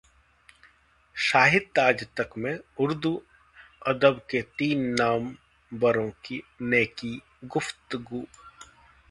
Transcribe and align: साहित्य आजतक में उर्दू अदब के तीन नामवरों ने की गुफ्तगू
साहित्य 1.15 1.81
आजतक 1.81 2.37
में 2.37 2.57
उर्दू 2.79 3.13
अदब 3.87 4.21
के 4.29 4.41
तीन 4.57 4.83
नामवरों 4.93 6.09
ने 6.61 6.83
की 6.85 7.19
गुफ्तगू 7.45 8.25